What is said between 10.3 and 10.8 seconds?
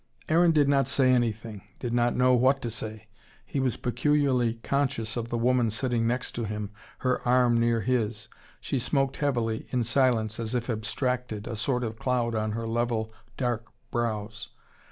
as if